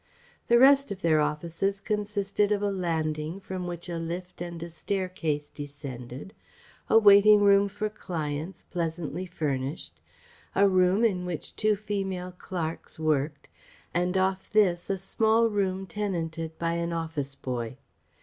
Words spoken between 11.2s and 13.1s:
which two female clerks